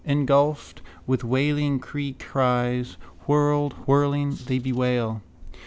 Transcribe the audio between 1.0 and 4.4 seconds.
with wailing creecries, whirled, whirling,